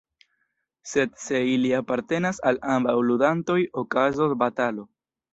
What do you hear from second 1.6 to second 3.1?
apartenas al ambaŭ